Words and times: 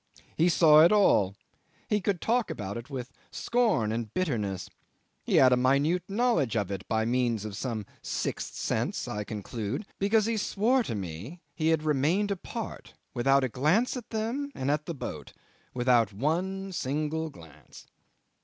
He 0.35 0.49
saw 0.49 0.79
it 0.81 0.91
all, 0.91 1.35
he 1.87 2.01
could 2.01 2.21
talk 2.21 2.49
about 2.49 2.75
it 2.75 2.89
with 2.89 3.11
scorn 3.29 3.91
and 3.91 4.11
bitterness; 4.11 4.67
he 5.23 5.35
had 5.35 5.53
a 5.53 5.55
minute 5.55 6.01
knowledge 6.09 6.57
of 6.57 6.71
it 6.71 6.87
by 6.87 7.05
means 7.05 7.45
of 7.45 7.55
some 7.55 7.85
sixth 8.01 8.55
sense, 8.55 9.07
I 9.07 9.23
conclude, 9.23 9.85
because 9.99 10.25
he 10.25 10.37
swore 10.37 10.81
to 10.81 10.95
me 10.95 11.39
he 11.53 11.67
had 11.67 11.83
remained 11.83 12.31
apart 12.31 12.95
without 13.13 13.43
a 13.43 13.47
glance 13.47 13.95
at 13.95 14.09
them 14.09 14.51
and 14.55 14.71
at 14.71 14.87
the 14.87 14.95
boat 14.95 15.33
without 15.75 16.11
one 16.11 16.71
single 16.71 17.29
glance. 17.29 17.85